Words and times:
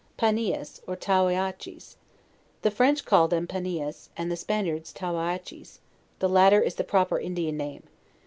PANIAS, 0.17 0.81
OR 0.87 0.95
TOWIACHES. 0.95 1.95
The 2.63 2.71
French 2.71 3.05
call 3.05 3.27
them 3.27 3.45
Paniae, 3.45 4.09
and 4.17 4.31
the 4.31 4.35
Spaniards 4.35 4.91
Towiaches; 4.91 5.77
the 6.17 6.27
latter 6.27 6.59
is 6.59 6.73
the 6.73 6.83
proper 6.83 7.19
Indi 7.19 7.47
an 7.49 7.57
name. 7.57 7.83